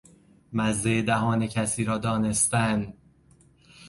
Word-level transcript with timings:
مزه 0.53 1.01
دهان 1.01 1.47
کسی 1.47 1.83
را 1.83 1.97
دانستن 1.97 2.93